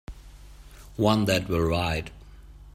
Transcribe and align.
One 0.97 1.25
that 1.25 1.47
will 1.47 1.59
write. 1.61 2.09